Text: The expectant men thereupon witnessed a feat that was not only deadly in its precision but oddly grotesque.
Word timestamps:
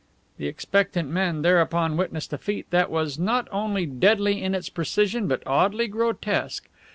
The 0.39 0.47
expectant 0.47 1.09
men 1.11 1.43
thereupon 1.43 1.95
witnessed 1.95 2.33
a 2.33 2.39
feat 2.39 2.65
that 2.71 2.89
was 2.89 3.19
not 3.19 3.47
only 3.51 3.85
deadly 3.85 4.41
in 4.41 4.55
its 4.55 4.67
precision 4.67 5.27
but 5.27 5.43
oddly 5.45 5.87
grotesque. 5.87 6.67